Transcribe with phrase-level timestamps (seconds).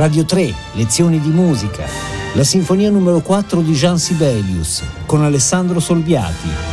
[0.00, 1.84] Radio 3, lezioni di musica,
[2.32, 6.69] la sinfonia numero 4 di Jean Sibelius con Alessandro Solviati.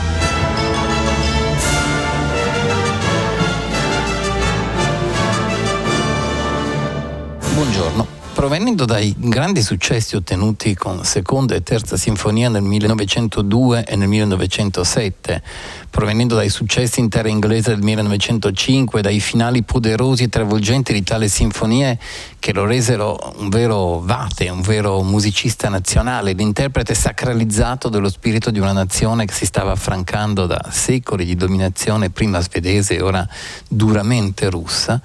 [8.38, 15.41] Provenendo dai grandi successi ottenuti con seconda e terza sinfonia nel 1902 e nel 1907,
[15.89, 21.29] provenendo dai successi in terra inglese del 1905, dai finali poderosi e travolgenti di tale
[21.29, 21.98] sinfonie
[22.38, 28.59] che lo resero un vero vate, un vero musicista nazionale, l'interprete sacralizzato dello spirito di
[28.59, 33.27] una nazione che si stava affrancando da secoli di dominazione prima svedese e ora
[33.67, 35.01] duramente russa,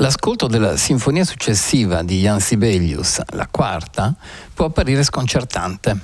[0.00, 4.14] L'ascolto della sinfonia successiva di Jan Sibelius, la quarta,
[4.54, 5.94] può apparire sconcertante.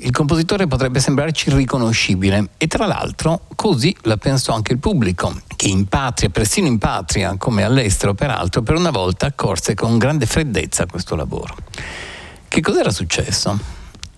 [0.00, 5.68] Il compositore potrebbe sembrarci riconoscibile e tra l'altro così la pensò anche il pubblico, che
[5.68, 10.84] in patria, persino in patria, come all'estero peraltro, per una volta accorse con grande freddezza
[10.84, 11.56] questo lavoro.
[12.48, 13.58] Che cos'era successo?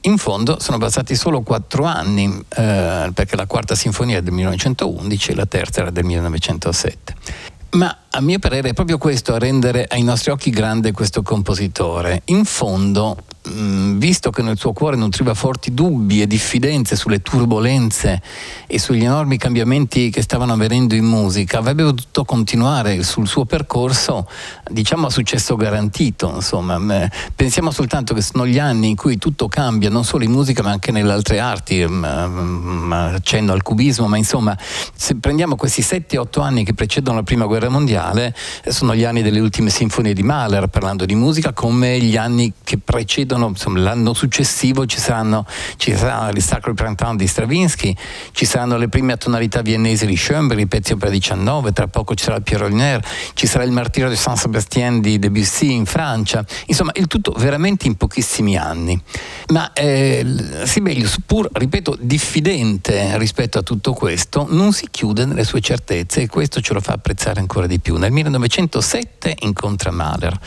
[0.02, 5.30] In fondo sono passati solo quattro anni, eh, perché la quarta sinfonia è del 1911
[5.30, 7.49] e la terza era del 1907.
[7.70, 12.22] Ma a mio parere è proprio questo a rendere ai nostri occhi grande questo compositore.
[12.26, 13.16] In fondo
[13.48, 18.20] Mm, visto che nel suo cuore nutriva forti dubbi e diffidenze sulle turbolenze
[18.66, 24.28] e sugli enormi cambiamenti che stavano avvenendo in musica, avrebbe potuto continuare sul suo percorso,
[24.70, 26.30] diciamo a successo garantito.
[26.34, 27.08] Insomma.
[27.34, 30.70] Pensiamo soltanto che sono gli anni in cui tutto cambia, non solo in musica ma
[30.70, 34.56] anche nelle altre arti, mm, mm, accenno al cubismo, ma insomma
[34.94, 38.34] se prendiamo questi 7-8 anni che precedono la prima guerra mondiale,
[38.68, 42.78] sono gli anni delle ultime sinfonie di Mahler, parlando di musica, come gli anni che
[42.78, 47.96] precedono insomma, l'anno successivo ci saranno, ci saranno il Sacro Printemps di Stravinsky,
[48.32, 52.24] ci saranno le prime tonalità viennesi di Schoenberg, i pezzi opera 19, tra poco ci
[52.24, 56.92] sarà il Pierre Olner, ci sarà il Martirio di Saint-Sébastien di Debussy in Francia, insomma
[56.94, 59.00] il tutto veramente in pochissimi anni.
[59.48, 60.24] Ma eh,
[60.64, 66.26] Sibelius, pur, ripeto, diffidente rispetto a tutto questo, non si chiude nelle sue certezze e
[66.26, 67.96] questo ce lo fa apprezzare ancora di più.
[67.96, 70.38] Nel 1907 incontra Mahler,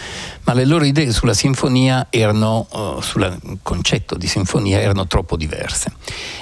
[0.45, 5.91] ma le loro idee sulla sinfonia erano uh, sul concetto di sinfonia erano troppo diverse.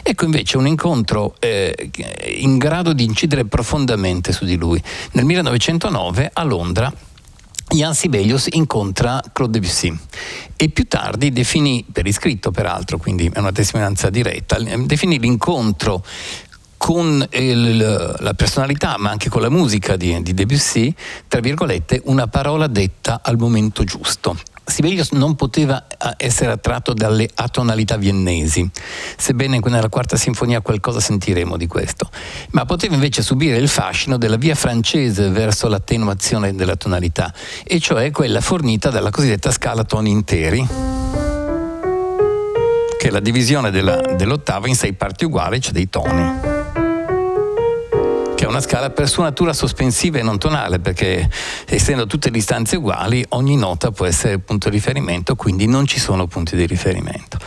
[0.04, 1.90] Ecco invece un incontro eh,
[2.36, 4.82] in grado di incidere profondamente su di lui.
[5.14, 6.94] Nel 1909 a Londra
[7.70, 9.98] Jan Sibelius incontra Claude Debussy
[10.58, 16.04] e più tardi definì, per iscritto peraltro, quindi è una testimonianza diretta, definì l'incontro
[16.82, 20.92] con il, la personalità ma anche con la musica di, di Debussy,
[21.28, 24.36] tra virgolette, una parola detta al momento giusto.
[24.66, 28.68] Sibelius non poteva eh, essere attratto dalle atonalità viennesi,
[29.16, 32.10] sebbene nella quarta sinfonia qualcosa sentiremo di questo,
[32.52, 37.32] ma poteva invece subire il fascino della via francese verso l'attenuazione della tonalità,
[37.64, 40.68] e cioè quella fornita dalla cosiddetta scala toni interi,
[42.98, 46.51] che è la divisione della, dell'ottava in sei parti uguali, cioè dei toni
[48.52, 51.30] una scala per sua natura sospensiva e non tonale, perché
[51.66, 56.28] essendo tutte distanze uguali, ogni nota può essere punto di riferimento, quindi non ci sono
[56.28, 57.38] punti di riferimento.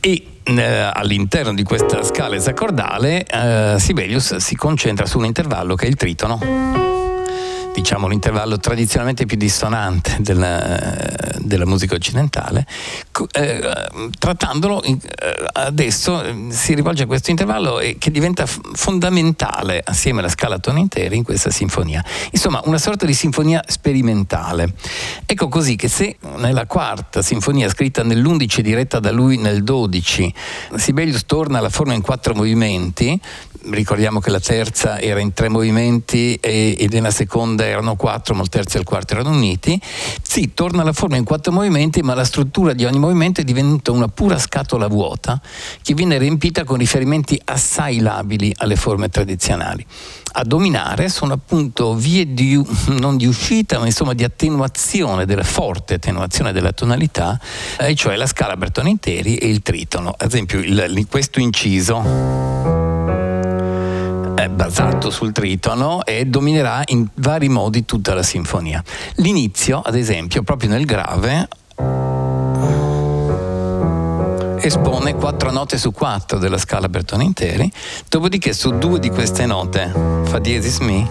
[0.00, 5.84] E eh, all'interno di questa scala esacordale eh, Sibelius si concentra su un intervallo che
[5.84, 7.07] è il tritono
[7.78, 10.76] diciamo l'intervallo tradizionalmente più dissonante della,
[11.38, 12.66] della musica occidentale,
[13.32, 14.98] eh, trattandolo eh,
[15.52, 20.80] adesso eh, si rivolge a questo intervallo e, che diventa fondamentale assieme alla scala toni
[20.80, 22.04] interi in questa sinfonia.
[22.32, 24.74] Insomma, una sorta di sinfonia sperimentale.
[25.24, 30.34] Ecco così che se nella quarta sinfonia scritta nell'11 diretta da lui nel 12
[30.74, 33.20] Sibelius torna alla forma in quattro movimenti,
[33.70, 38.42] ricordiamo che la terza era in tre movimenti e, e nella seconda erano quattro, ma
[38.42, 39.80] il terzo e il quarto erano uniti.
[40.22, 43.92] Sì, torna alla forma in quattro movimenti, ma la struttura di ogni movimento è divenuta
[43.92, 45.40] una pura scatola vuota
[45.82, 49.84] che viene riempita con riferimenti assai labili alle forme tradizionali.
[50.32, 52.60] A dominare sono appunto vie di,
[52.98, 57.40] non di uscita, ma insomma di attenuazione, della forte attenuazione della tonalità,
[57.78, 60.14] e cioè la scala Bertone interi e il tritono.
[60.16, 62.87] Ad esempio, il, questo inciso
[64.38, 68.80] è basato sul tritono e dominerà in vari modi tutta la sinfonia.
[69.16, 71.48] L'inizio, ad esempio, proprio nel grave,
[74.60, 77.68] espone quattro note su quattro della scala Bertone interi,
[78.08, 79.90] dopodiché su due di queste note,
[80.22, 81.04] Fa diesis Mi,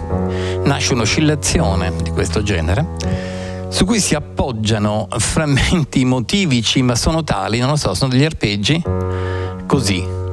[0.64, 3.26] nasce un'oscillazione di questo genere
[3.68, 8.82] su cui si appoggiano frammenti motivici ma sono tali, non lo so, sono degli arpeggi
[9.66, 10.27] così.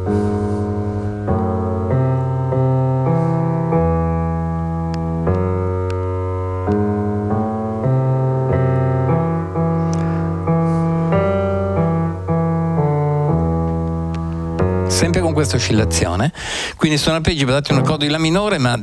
[15.44, 16.32] Questa oscillazione,
[16.76, 18.79] quindi sono arpeggi basati un accordo di La minore ma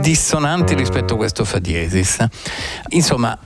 [0.00, 2.24] dissonanti rispetto a questo Fa diesis.
[2.90, 3.36] Insomma,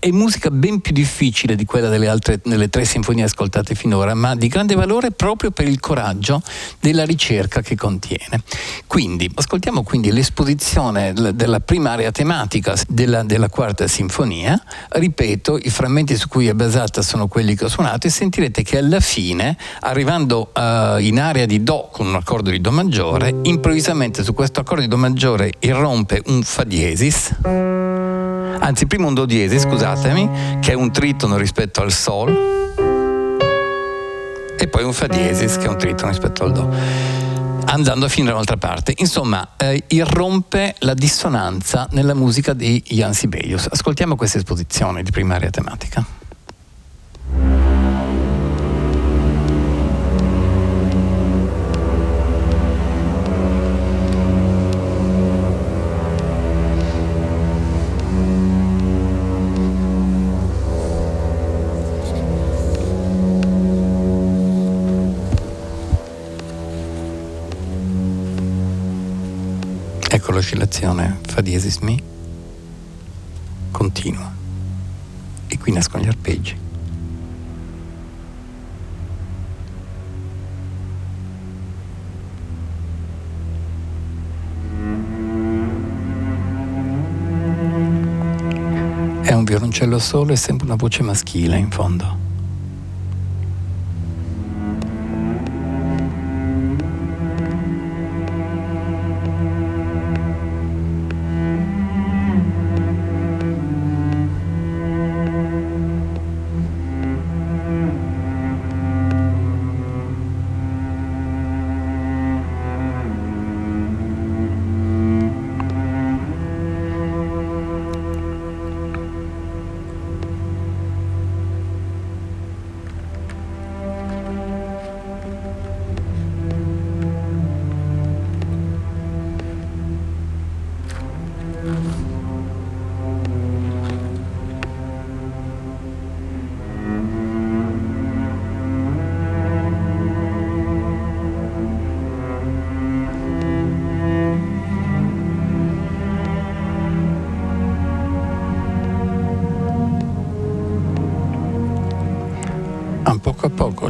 [0.00, 4.34] è musica ben più difficile di quella delle altre delle tre sinfonie ascoltate finora, ma
[4.34, 6.42] di grande valore proprio per il coraggio
[6.80, 8.42] della ricerca che contiene.
[8.86, 14.60] Quindi, ascoltiamo quindi l'esposizione della prima area tematica della, della quarta sinfonia.
[14.88, 18.78] Ripeto, i frammenti su cui è basata sono quelli che ho suonato e sentirete che
[18.78, 24.24] alla fine, arrivando uh, in area di Do con un accordo di Do maggiore, improvvisamente
[24.24, 27.89] su questo accordo di Do maggiore irrompe un Fa diesis
[28.70, 32.30] anzi prima un do diesis, scusatemi, che è un tritono rispetto al sol,
[34.56, 37.18] e poi un fa diesis che è un tritono rispetto al do
[37.64, 38.94] andando a finire un'altra parte.
[38.96, 43.68] Insomma, eh, irrompe la dissonanza nella musica di Jan Sibelius.
[43.70, 46.19] Ascoltiamo questa esposizione di primaria tematica.
[70.12, 72.02] Ecco l'oscillazione fa diesis mi
[73.70, 74.34] continua
[75.46, 76.56] e qui nascono gli arpeggi.
[89.22, 92.29] È un violoncello solo e sempre una voce maschile in fondo.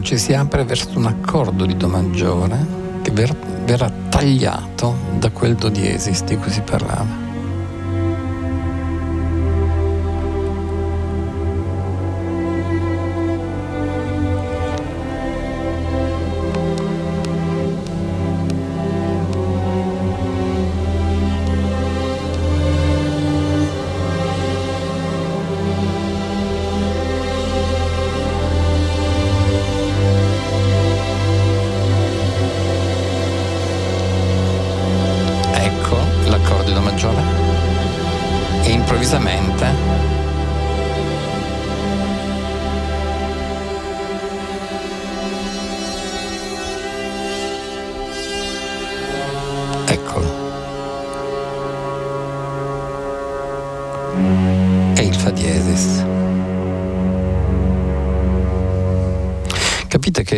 [0.02, 2.66] Ci si apre verso un accordo di Do maggiore
[3.02, 7.29] che verrà tagliato da quel Do diesis di cui si parlava.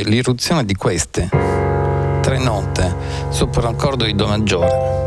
[0.05, 1.29] L'irruzione di queste
[2.21, 2.95] tre note
[3.31, 5.03] sopra un accordo di Do maggiore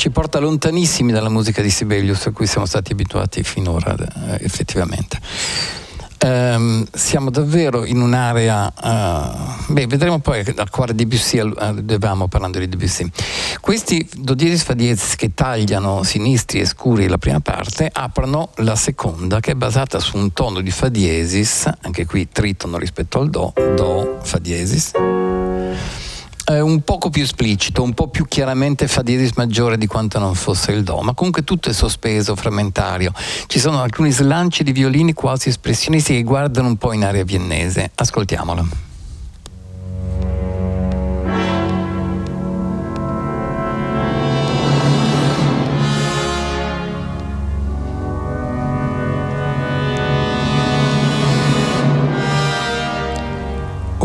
[0.00, 5.18] ci porta lontanissimi dalla musica di Sibelius a cui siamo stati abituati finora eh, effettivamente.
[6.22, 12.58] Um, siamo davvero in un'area, uh, beh, vedremo poi cuore di Debussy, uh, dovevamo parlando
[12.58, 13.10] di Debussy.
[13.70, 18.74] Questi do diesis fa diesis che tagliano sinistri e scuri la prima parte aprono la
[18.74, 23.30] seconda che è basata su un tono di fa diesis, anche qui tritono rispetto al
[23.30, 24.90] do, do, fa diesis
[26.46, 30.34] eh, un poco più esplicito, un po' più chiaramente fa diesis maggiore di quanto non
[30.34, 33.12] fosse il do, ma comunque tutto è sospeso, frammentario.
[33.46, 37.92] Ci sono alcuni slanci di violini quasi espressionisti che guardano un po' in area viennese.
[37.94, 38.89] Ascoltiamolo.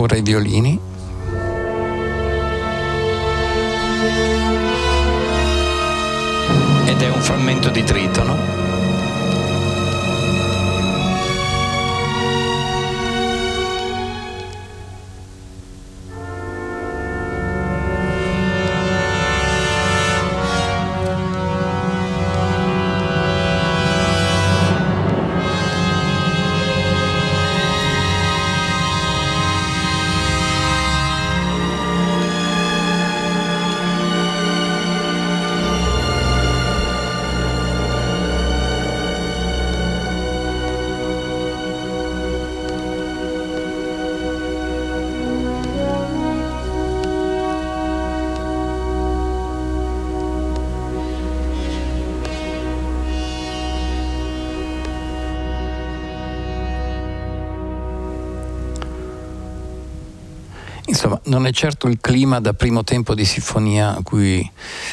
[0.05, 0.79] Ora i violini.
[6.85, 8.74] ed è un frammento di tritono.
[61.35, 64.49] Non è certo il clima da primo tempo di sinfonia a cui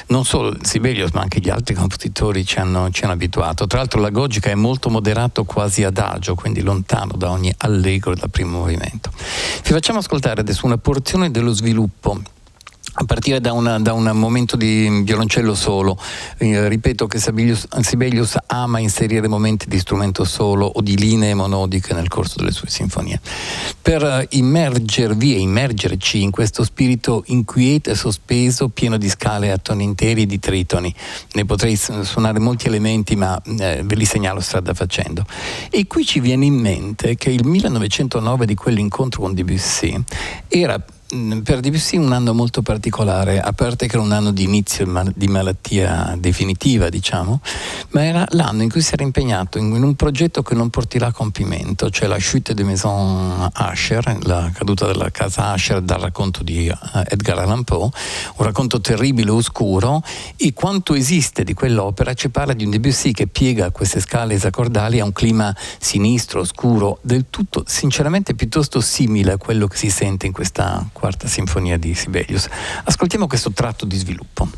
[0.08, 3.68] non solo Sibelius ma anche gli altri compositori ci hanno, ci hanno abituato.
[3.68, 8.28] Tra l'altro la Gogica è molto moderato, quasi adagio, quindi lontano da ogni allegro dal
[8.28, 9.12] primo movimento.
[9.62, 12.20] Vi facciamo ascoltare adesso una porzione dello sviluppo
[12.94, 15.98] a partire da, una, da, un momento di violoncello solo.
[16.38, 21.94] Eh, ripeto che Sibelius, Sibelius, ama inserire momenti di strumento solo o di linee monodiche
[21.94, 23.20] nel corso delle sue sinfonie.
[23.80, 29.58] Per uh, immergervi e immergerci in questo spirito inquieto e sospeso, pieno di scale a
[29.58, 30.94] toni interi e di tritoni.
[31.32, 35.24] Ne potrei suonare molti elementi, ma eh, ve li segnalo strada facendo.
[35.70, 39.98] E qui ci viene in mente che il 1909 di quell'incontro con Debussy
[40.48, 44.90] era Per Debussy un anno molto particolare, a parte che era un anno di inizio
[45.14, 47.42] di malattia definitiva, diciamo,
[47.90, 51.12] ma era l'anno in cui si era impegnato in, un progetto che non porterà a
[51.12, 56.68] compimento, cioè la chute de Maison Asher, la caduta della casa Asher dal racconto di
[56.68, 56.76] eh,
[57.08, 57.90] Edgar Allan Poe,
[58.36, 60.02] un racconto terribile oscuro,
[60.36, 64.98] e quanto esiste di quell'opera ci parla di un Debussy che piega queste scale esacordali
[64.98, 70.24] a un clima sinistro, oscuro, del tutto sinceramente piuttosto simile a quello che si sente
[70.24, 72.48] in questa quarta sinfonia di Sibelius.
[72.84, 74.48] Ascoltiamo questo tratto di sviluppo.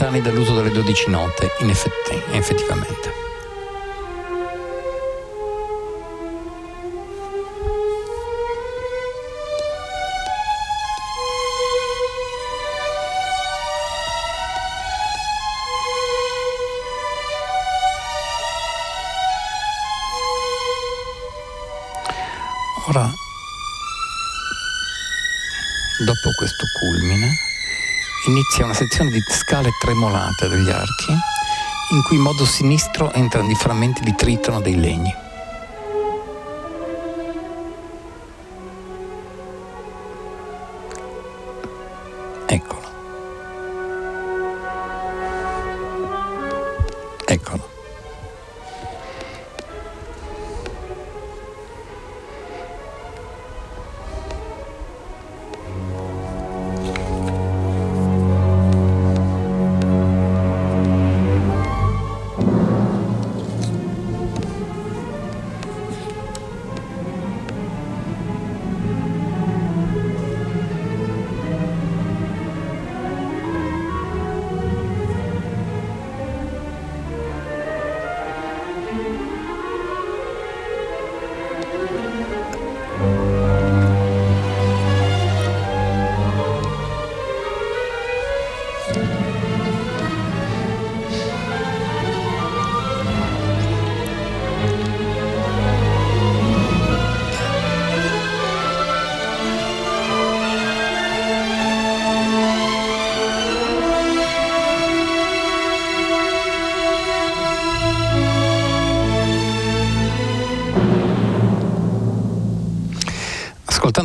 [0.00, 3.12] Lontani dall'uso delle 12 note, in effetti, effettivamente.
[22.88, 23.12] Ora,
[25.98, 27.49] dopo questo culmine,
[28.26, 31.12] inizia una sezione di scale tremolate degli archi
[31.92, 35.12] in cui in modo sinistro entrano i frammenti di tritono dei legni.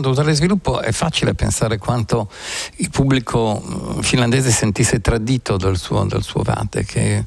[0.05, 2.29] Ascoltando totale sviluppo è facile pensare quanto
[2.77, 7.23] il pubblico mm, finlandese sentisse tradito dal suo, dal suo Vate, che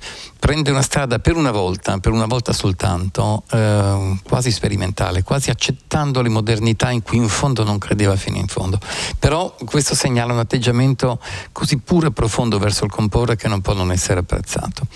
[0.49, 6.23] prende una strada per una volta, per una volta soltanto, eh, quasi sperimentale, quasi accettando
[6.23, 8.79] le modernità in cui in fondo non credeva fino in fondo.
[9.19, 11.21] Però questo segnala un atteggiamento
[11.53, 14.87] così puro e profondo verso il comporre che non può non essere apprezzato.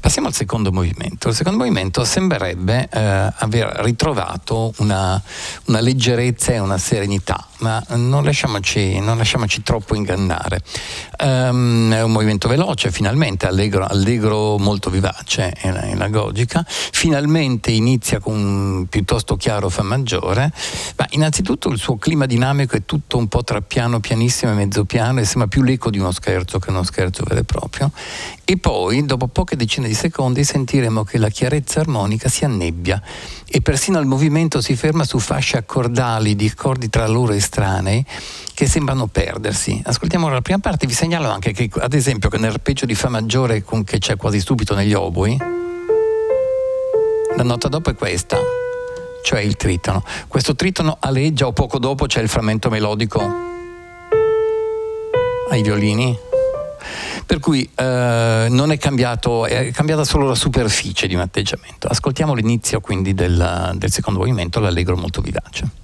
[0.00, 1.28] Passiamo al secondo movimento.
[1.28, 5.22] Il secondo movimento sembrerebbe eh, aver ritrovato una,
[5.66, 10.60] una leggerezza e una serenità, ma non lasciamoci, non lasciamoci troppo ingannare.
[11.18, 18.20] Um, è un movimento veloce, finalmente, allegro, allegro molto vivace vivace e anagogica, finalmente inizia
[18.20, 20.52] con un piuttosto chiaro Fa maggiore,
[20.96, 24.84] ma innanzitutto il suo clima dinamico è tutto un po' tra piano, pianissimo e mezzo
[24.84, 27.90] piano e sembra più l'eco di uno scherzo che uno scherzo vero e proprio.
[28.44, 33.00] E poi, dopo poche decine di secondi, sentiremo che la chiarezza armonica si annebbia
[33.54, 38.02] e persino il movimento si ferma su fasce accordali di accordi tra loro estranei
[38.54, 39.78] che sembrano perdersi.
[39.84, 43.10] Ascoltiamo ora la prima parte, vi segnalo anche che, ad esempio, che nell'arpeggio di Fa
[43.10, 45.36] maggiore con che c'è quasi subito negli oboi,
[47.36, 48.38] la nota dopo è questa,
[49.22, 50.02] cioè il tritono.
[50.28, 53.20] Questo tritono aleggia o poco dopo c'è il frammento melodico
[55.50, 56.31] ai violini.
[57.24, 61.88] Per cui eh, non è cambiato, è cambiata solo la superficie di un atteggiamento.
[61.88, 65.81] Ascoltiamo l'inizio quindi del, del secondo movimento, l'allegro molto vivace.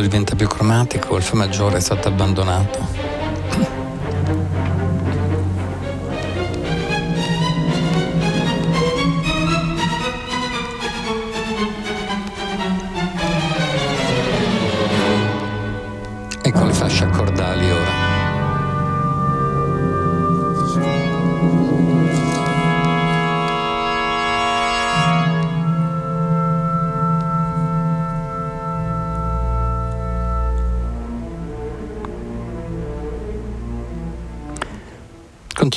[0.00, 3.09] Diventa più cromatico, il Fa maggiore è stato abbandonato.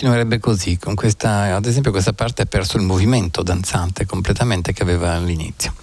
[0.04, 5.14] Continuerebbe così, questa, ad esempio questa parte ha perso il movimento danzante completamente che aveva
[5.14, 5.74] all'inizio.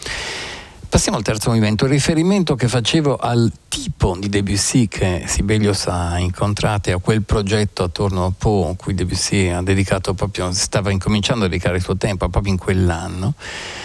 [1.01, 6.19] Passiamo al terzo movimento, il riferimento che facevo al tipo di Debussy che Sibelius ha
[6.19, 11.47] incontrato e a quel progetto attorno a Poe, cui Debussy ha dedicato proprio, stava incominciando
[11.47, 13.33] a dedicare il suo tempo proprio in quell'anno,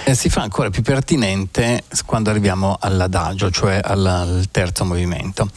[0.03, 5.49] eh, si fa ancora più pertinente quando arriviamo all'adagio, cioè al, al terzo movimento.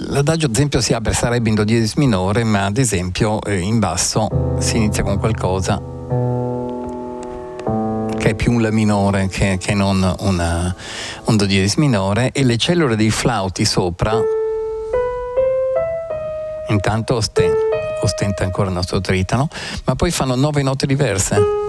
[0.00, 3.78] L'adagio ad esempio si apre, sarebbe in do diesis minore, ma ad esempio eh, in
[3.78, 5.96] basso si inizia con qualcosa
[8.28, 10.74] che è più un La minore che, che non una,
[11.24, 14.20] un Do diesis minore e le cellule dei flauti sopra
[16.68, 17.56] intanto ostenta,
[18.02, 19.48] ostenta ancora il nostro tritano,
[19.84, 21.67] ma poi fanno nove note diverse.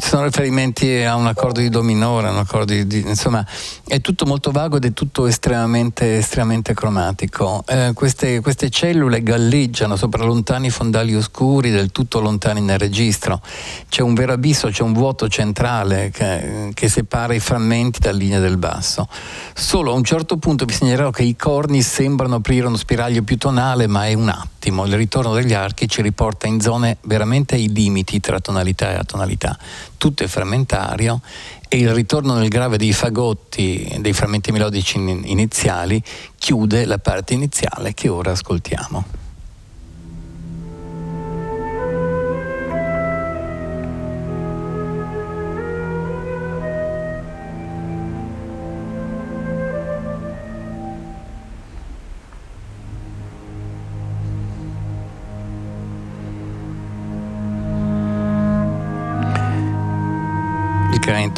[0.00, 3.44] Sono riferimenti a un accordo di do minore, un accordo di, di, insomma
[3.86, 7.62] è tutto molto vago ed è tutto estremamente, estremamente cromatico.
[7.66, 13.40] Eh, queste, queste, cellule galleggiano sopra lontani fondali oscuri, del tutto lontani nel registro.
[13.88, 18.40] C'è un vero abisso, c'è un vuoto centrale che, che separa i frammenti dalla linea
[18.40, 19.08] del basso.
[19.54, 23.36] Solo a un certo punto vi segnalerò che i corni sembrano aprire uno spiraglio più
[23.36, 24.28] tonale, ma è un
[24.60, 24.84] attimo.
[24.84, 29.58] Il ritorno degli archi ci riporta in zone veramente ai limiti tra tonalità e atonalità
[29.96, 31.22] tutto è frammentario
[31.66, 36.02] e il ritorno nel grave dei fagotti, dei frammenti melodici iniziali,
[36.36, 39.04] chiude la parte iniziale che ora ascoltiamo.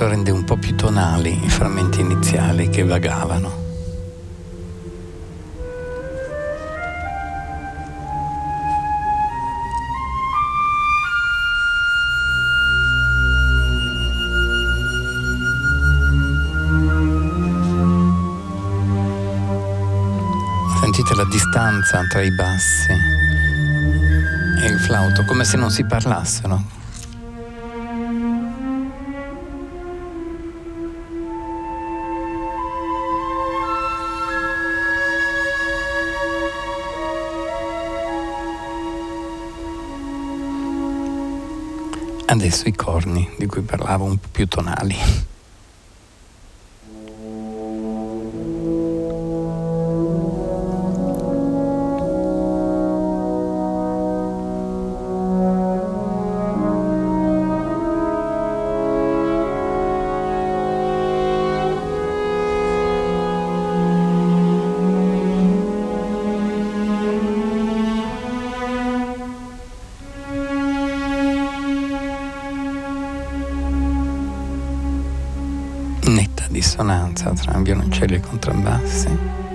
[0.02, 3.60] L'incremento rende un po' più tonali i frammenti iniziali che vagavano.
[20.80, 22.90] Sentite la distanza tra i bassi
[24.60, 26.71] e il flauto, come se non si parlassero.
[42.32, 44.96] Adesso i corni di cui parlavo un po' più tonali.
[77.12, 79.51] Dissonanza tra violoncelli e contrabbassi.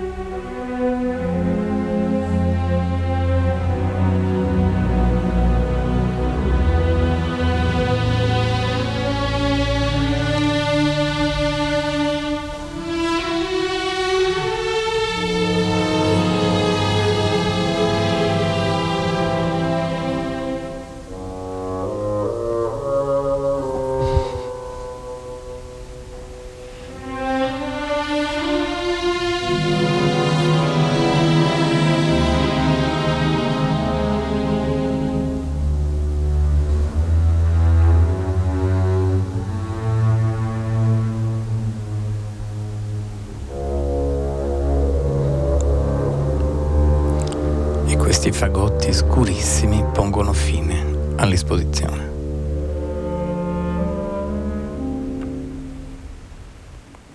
[48.88, 52.06] Momenti scurissimi pongono fine all'esposizione.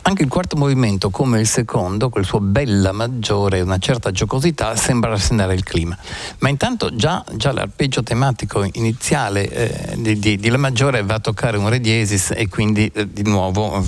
[0.05, 4.75] Anche il quarto movimento, come il secondo, col suo bella maggiore e una certa giocosità,
[4.75, 5.97] sembra rassegnare il clima.
[6.39, 11.19] Ma intanto già, già l'arpeggio tematico iniziale eh, di, di, di, La maggiore va a
[11.19, 13.83] toccare un re diesis e quindi eh, di nuovo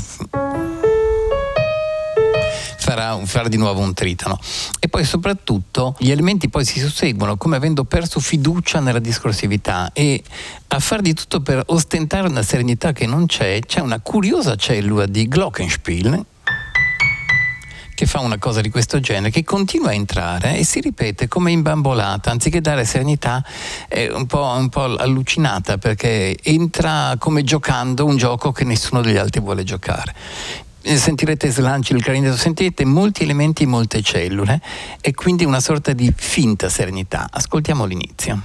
[3.23, 4.39] farà, di nuovo un tritono.
[4.79, 10.23] E poi soprattutto gli elementi poi si susseguono come avendo perso fiducia nella discorsività e
[10.67, 15.05] a far di tutto per ostentare una serenità che non c'è, c'è una curiosa cellula
[15.05, 16.25] di Glockenspiel
[17.95, 21.51] che fa una cosa di questo genere, che continua a entrare e si ripete come
[21.51, 23.43] imbambolata, anziché dare serenità
[23.87, 29.15] è un po', un po', allucinata perché entra come giocando un gioco che nessuno degli
[29.15, 30.13] altri vuole giocare.
[30.87, 34.61] Eh, sentirete slanci il clarinetto, sentirete molti elementi, molte cellule
[35.01, 37.27] e quindi una sorta di finta serenità.
[37.31, 38.39] Ascoltiamo l'inizio.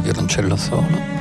[0.00, 1.15] Violoncello solo.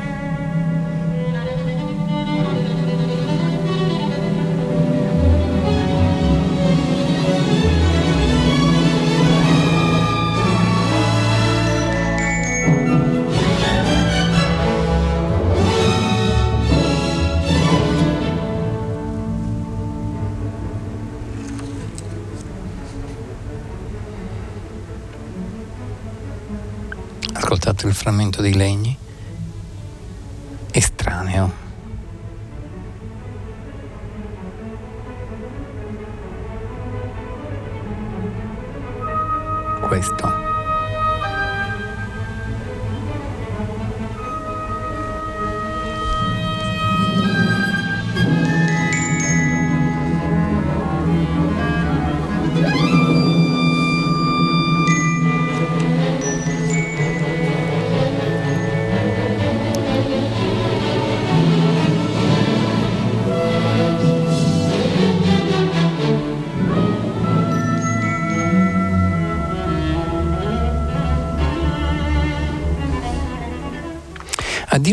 [28.06, 29.05] Frammento dei legni?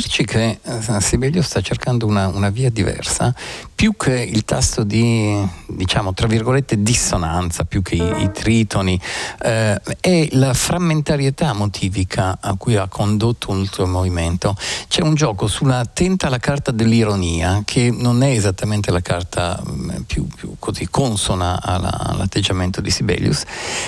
[0.03, 3.33] Dirci che eh, Sibelio sta cercando una, una, via diversa,
[3.73, 9.01] più che il tasto di, diciamo, tra virgolette, dissonanza, più che i, i tritoni,
[9.43, 14.57] eh, è la frammentarietà motivica a cui ha condotto un suo movimento.
[14.89, 19.91] C'è un gioco sulla tenta la carta dell'ironia, che non è esattamente la carta mm,
[20.07, 23.45] più, più così consona alla, all'atteggiamento di Sibelius,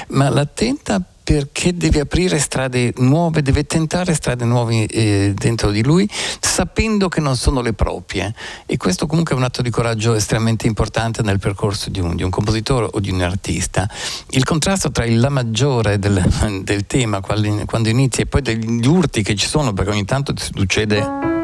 [0.09, 5.82] ma la tenta perché deve aprire strade nuove, deve tentare strade nuove eh, dentro di
[5.82, 6.08] lui,
[6.38, 8.34] sapendo che non sono le proprie.
[8.66, 12.22] E questo comunque è un atto di coraggio estremamente importante nel percorso di un, di
[12.22, 13.88] un compositore o di un artista.
[14.30, 16.22] Il contrasto tra il La maggiore del,
[16.62, 21.43] del tema quando, inizia e poi degli urti che ci sono, perché ogni tanto succede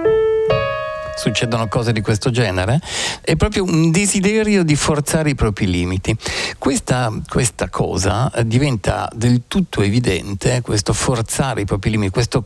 [1.20, 2.80] succedono cose di questo genere,
[3.20, 6.16] è proprio un desiderio di forzare i propri limiti.
[6.56, 12.42] Questa, questa cosa diventa del tutto evidente, questo forzare i propri limiti, questo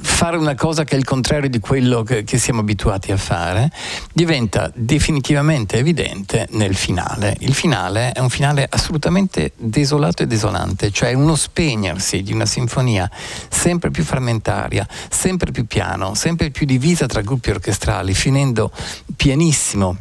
[0.00, 3.70] fare una cosa che è il contrario di quello che, che siamo abituati a fare,
[4.12, 7.36] diventa definitivamente evidente nel finale.
[7.38, 13.08] Il finale è un finale assolutamente desolato e desolante, cioè uno spegnersi di una sinfonia
[13.48, 18.70] sempre più frammentaria, sempre più piano, sempre più divisa tra gruppi orchestrali orchestrali, finendo
[19.16, 19.98] pianissimo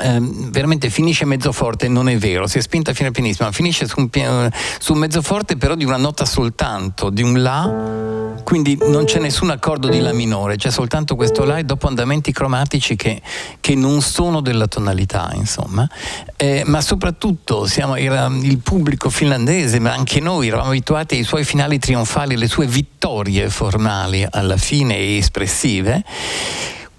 [0.00, 3.52] eh, veramente finisce mezzo forte, non è vero, si è spinta fino a pianissimo, ma
[3.52, 8.40] finisce su un, su un mezzo forte però di una nota soltanto, di un La,
[8.42, 12.32] quindi non c'è nessun accordo di La minore, c'è soltanto questo La e dopo andamenti
[12.32, 13.20] cromatici che,
[13.60, 15.88] che non sono della tonalità, insomma.
[16.36, 21.44] Eh, ma soprattutto siamo, era il pubblico finlandese, ma anche noi eravamo abituati ai suoi
[21.44, 26.02] finali trionfali, alle sue vittorie formali alla fine e espressive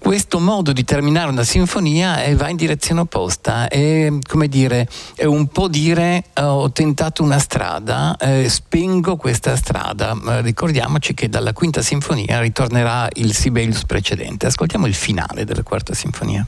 [0.04, 5.24] questo modo di terminare una sinfonia eh, va in direzione opposta, è come dire, è
[5.24, 10.14] un po' dire eh, ho tentato una strada, eh, spengo questa strada.
[10.42, 14.44] ricordiamoci che dalla quinta sinfonia ritornerà il Sibelius precedente.
[14.44, 16.46] Ascoltiamo il finale della quarta sinfonia.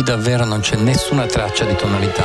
[0.00, 2.24] Qui davvero non c'è nessuna traccia di tonalità.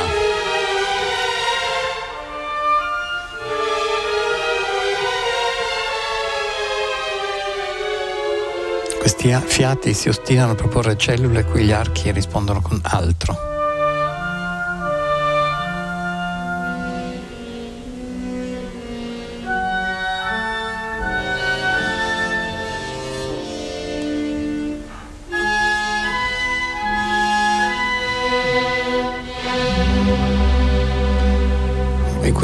[8.98, 13.55] Questi fiati si ostinano a proporre cellule a cui gli archi rispondono con altro.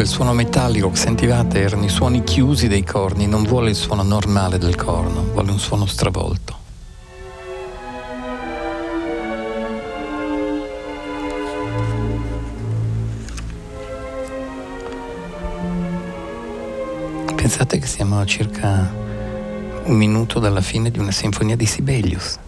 [0.02, 4.02] Quel suono metallico che sentivate erano i suoni chiusi dei corni, non vuole il suono
[4.02, 6.56] normale del corno, vuole un suono stravolto.
[17.36, 18.92] Pensate che siamo a circa
[19.84, 22.38] un minuto dalla fine di una sinfonia di Sibelius.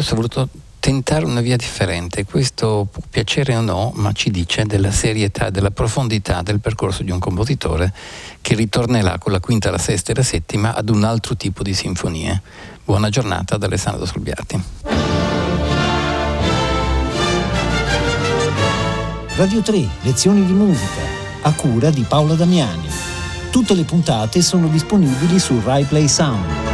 [0.00, 0.48] Sibelius ha voluto
[0.80, 5.70] tentare una via differente, questo può piacere o no, ma ci dice della serietà, della
[5.70, 7.92] profondità del percorso di un compositore
[8.40, 11.74] che ritornerà con la quinta, la sesta e la settima ad un altro tipo di
[11.74, 12.40] sinfonie.
[12.82, 14.62] Buona giornata da Alessandro Solbiati.
[19.36, 21.00] Radio 3, lezioni di musica,
[21.42, 22.88] a cura di Paola Damiani.
[23.50, 26.69] Tutte le puntate sono disponibili su RaiPlay Sound.